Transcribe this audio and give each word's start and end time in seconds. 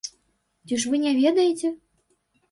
Ці 0.69 0.79
ж 0.83 0.93
вы 0.93 1.01
не 1.03 1.11
ведаеце? 1.17 1.71